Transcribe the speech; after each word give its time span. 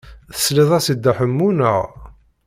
Teslid-as 0.35 0.87
i 0.91 0.93
Dda 0.95 1.11
Ḥemmu, 1.17 1.49
naɣ? 1.57 1.83